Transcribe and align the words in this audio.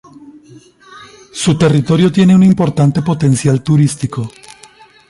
Su 1.31 1.57
territorio 1.59 2.11
tiene 2.11 2.33
un 2.33 2.41
importante 2.41 3.03
"potencial 3.03 3.61
turístico". 3.61 4.31